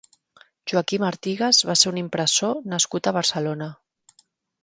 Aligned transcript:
Joaquim 0.71 1.03
Artigas 1.09 1.59
va 1.71 1.75
ser 1.81 1.91
un 1.91 1.99
impressor 2.01 2.65
nascut 2.73 3.09
a 3.09 3.13
Barcelona. 3.19 3.67